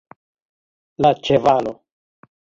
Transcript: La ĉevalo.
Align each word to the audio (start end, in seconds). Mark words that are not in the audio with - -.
La 1.07 1.11
ĉevalo. 1.29 1.77